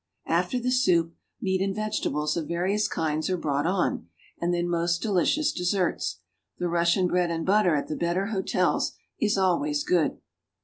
[0.25, 4.07] After the soup, meat and vegetables of various kinds are brought on,
[4.39, 6.21] and then most delicious desserts.
[6.57, 10.17] The Russian bread and butter at the better hotels is always good.